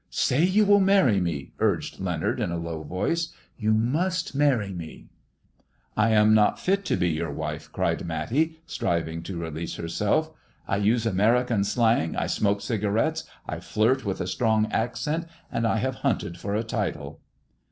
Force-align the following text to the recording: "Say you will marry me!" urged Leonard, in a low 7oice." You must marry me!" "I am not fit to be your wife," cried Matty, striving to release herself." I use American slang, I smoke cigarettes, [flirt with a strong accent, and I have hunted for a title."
"Say 0.29 0.43
you 0.43 0.65
will 0.65 0.79
marry 0.79 1.19
me!" 1.21 1.51
urged 1.59 1.99
Leonard, 1.99 2.39
in 2.39 2.49
a 2.51 2.57
low 2.57 2.83
7oice." 2.83 3.33
You 3.59 3.71
must 3.71 4.33
marry 4.33 4.73
me!" 4.73 5.09
"I 5.95 6.09
am 6.09 6.33
not 6.33 6.59
fit 6.59 6.85
to 6.85 6.95
be 6.97 7.09
your 7.09 7.31
wife," 7.31 7.71
cried 7.71 8.03
Matty, 8.03 8.57
striving 8.65 9.21
to 9.21 9.37
release 9.39 9.75
herself." 9.75 10.31
I 10.67 10.77
use 10.77 11.05
American 11.05 11.63
slang, 11.63 12.15
I 12.15 12.25
smoke 12.25 12.61
cigarettes, 12.61 13.25
[flirt 13.61 14.03
with 14.03 14.19
a 14.19 14.25
strong 14.25 14.71
accent, 14.71 15.27
and 15.51 15.67
I 15.67 15.77
have 15.77 15.93
hunted 16.01 16.35
for 16.39 16.55
a 16.55 16.63
title." 16.63 17.21